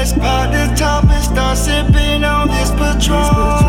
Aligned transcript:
Let's 0.00 0.14
pop 0.14 0.50
the 0.50 0.74
top 0.76 1.04
and 1.10 1.22
start 1.22 1.58
sipping 1.58 2.24
on 2.24 2.48
this 2.48 2.70
Patron. 2.70 3.59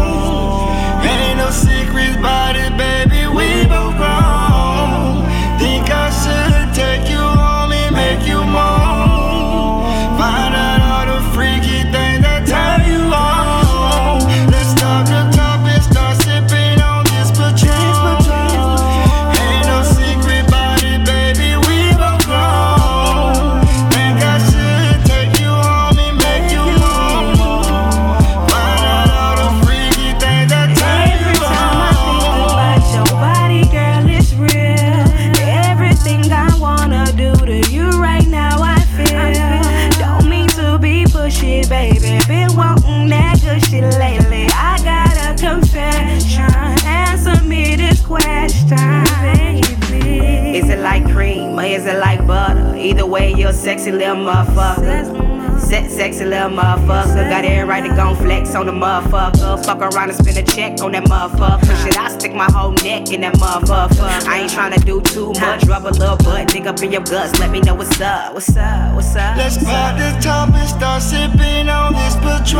Baby. 41.71 42.19
Been 42.27 42.53
wanting 42.57 43.07
that 43.07 43.39
good 43.41 43.63
shit 43.63 43.85
lately. 43.97 44.45
I 44.51 44.77
got 44.83 45.15
a 45.15 45.41
confession. 45.41 46.51
Answer 46.85 47.41
me 47.45 47.77
this 47.77 48.05
question, 48.05 48.75
baby. 49.21 50.57
Is 50.57 50.69
it 50.69 50.79
like 50.79 51.09
cream 51.09 51.57
or 51.57 51.63
is 51.63 51.85
it 51.85 51.97
like 51.97 52.27
butter? 52.27 52.75
Either 52.75 53.05
way, 53.05 53.33
you're 53.33 53.53
sexy 53.53 53.91
little 53.93 54.17
motherfucker. 54.17 55.30
Sex, 55.61 55.93
sexy 55.93 56.25
little 56.25 56.49
motherfucker. 56.49 57.29
Got 57.29 57.45
every 57.45 57.67
right 57.67 57.81
to 57.81 57.95
gon' 57.95 58.15
flex 58.17 58.55
on 58.55 58.65
the 58.65 58.71
motherfucker. 58.71 59.63
Fuck 59.65 59.79
around 59.79 60.09
and 60.09 60.17
spend 60.17 60.37
a 60.37 60.43
check 60.43 60.81
on 60.81 60.91
that 60.91 61.05
motherfucker. 61.05 61.83
Shit, 61.83 61.97
I 61.97 62.09
stick 62.09 62.33
my 62.33 62.51
whole 62.51 62.71
neck 62.71 63.11
in 63.11 63.21
that 63.21 63.35
motherfucker. 63.35 64.27
I 64.27 64.41
ain't 64.41 64.51
tryna 64.51 64.83
do 64.85 64.99
too 65.01 65.31
much. 65.39 65.63
Rub 65.65 65.85
a 65.85 65.89
little 65.89 66.17
butt, 66.17 66.49
dig 66.49 66.67
up 66.67 66.81
in 66.81 66.91
your 66.91 67.03
guts. 67.03 67.39
Let 67.39 67.51
me 67.51 67.61
know 67.61 67.75
what's 67.75 68.01
up, 68.01 68.33
what's 68.33 68.55
up, 68.57 68.95
what's 68.95 69.15
up. 69.15 69.37
Let's 69.37 69.57
pop 69.57 69.97
the 69.97 70.19
top 70.21 70.53
and 70.53 70.67
start 70.67 71.01
sipping 71.01 71.69
on 71.69 71.93
this 71.93 72.15
Patron. 72.17 72.50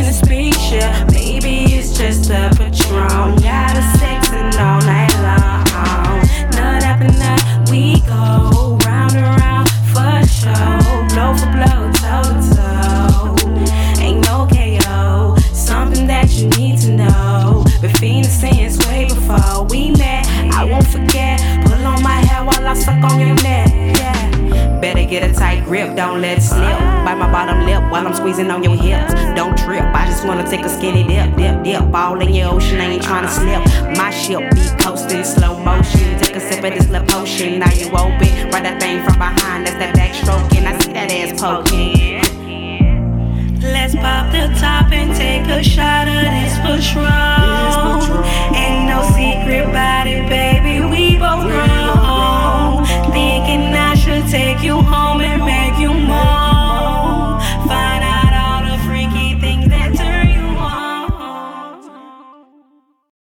In 0.00 0.06
a 0.06 0.12
spaceship. 0.12 1.12
Maybe 1.12 1.74
it's 1.76 1.96
just 1.96 2.30
a 2.30 2.50
Patron. 2.56 3.36
Got 3.42 3.76
a 3.76 3.80
us 3.80 4.00
sexing 4.00 4.54
all 4.58 4.80
night 4.88 5.14
long. 5.26 6.20
Nut 6.56 6.82
after 6.82 7.10
nut, 7.20 7.70
we 7.70 8.00
go 8.08 8.78
round 8.86 9.14
and 9.14 9.28
round 9.40 9.68
for 9.92 10.16
show. 10.26 10.80
Blow 11.12 11.30
for 11.36 11.50
blow, 11.56 11.80
toe 12.00 12.28
to 12.32 12.44
toe. 12.56 14.02
Ain't 14.02 14.24
no 14.24 14.48
KO. 14.48 15.36
Something 15.52 16.06
that 16.06 16.30
you 16.32 16.48
need 16.58 16.78
to 16.80 16.92
know. 16.92 17.64
Been 17.82 17.92
fiending 18.00 18.24
since 18.24 18.78
way 18.88 19.04
before 19.04 19.64
we 19.64 19.90
met. 19.90 20.26
I 20.54 20.64
won't 20.64 20.86
forget. 20.86 21.40
Pull 21.66 21.86
on 21.86 22.02
my 22.02 22.18
hair 22.28 22.44
while 22.44 22.66
I 22.66 22.74
suck 22.74 23.04
on 23.04 23.20
your. 23.20 23.28
Yeah 23.28 23.39
get 25.10 25.28
a 25.28 25.34
tight 25.34 25.64
grip, 25.64 25.96
don't 25.96 26.20
let 26.20 26.38
it 26.38 26.40
slip. 26.40 26.78
Bite 27.04 27.18
my 27.18 27.30
bottom 27.30 27.66
lip 27.66 27.82
while 27.90 28.06
I'm 28.06 28.14
squeezing 28.14 28.48
on 28.50 28.62
your 28.62 28.76
hips. 28.76 29.12
Don't 29.34 29.58
trip, 29.58 29.82
I 29.82 30.06
just 30.06 30.24
wanna 30.24 30.48
take 30.48 30.64
a 30.64 30.68
skinny 30.68 31.02
dip, 31.02 31.36
dip, 31.36 31.64
dip. 31.64 31.82
All 31.92 32.20
in 32.20 32.32
your 32.32 32.54
ocean, 32.54 32.80
I 32.80 32.84
ain't 32.84 33.02
trying 33.02 33.26
to 33.26 33.30
slip. 33.30 33.96
My 33.96 34.10
ship 34.10 34.38
be 34.54 34.82
coasting 34.82 35.24
slow 35.24 35.58
motion. 35.58 36.16
Take 36.20 36.36
a 36.36 36.40
sip 36.40 36.62
of 36.64 36.72
this 36.72 36.88
little 36.88 37.08
potion, 37.08 37.58
now 37.58 37.72
you 37.72 37.88
open. 37.88 38.50
Ride 38.52 38.64
that 38.64 38.80
thing 38.80 39.02
from 39.02 39.18
behind, 39.18 39.66
that's 39.66 39.76
that 39.82 39.96
backstroke, 39.96 40.54
and 40.56 40.68
I 40.68 40.78
see 40.78 40.92
that 40.92 41.10
ass 41.10 41.40
poking. 41.40 42.20
Let's 43.60 43.94
pop 43.96 44.30
the 44.30 44.54
top 44.60 44.92
and 44.92 45.14
take 45.16 45.46
a 45.48 45.62
shot 45.62 46.06
of 46.06 46.14
this 46.14 46.54
for 46.64 46.80
sure. 46.80 47.39